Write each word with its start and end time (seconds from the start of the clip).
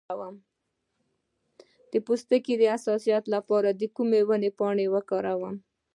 د 1.91 1.93
پوستکي 2.05 2.53
د 2.57 2.63
حساسیت 2.73 3.23
لپاره 3.35 3.69
د 3.73 3.83
کومې 3.95 4.21
ونې 4.27 4.51
پاڼې 4.59 4.85
وکاروم؟ 4.93 5.55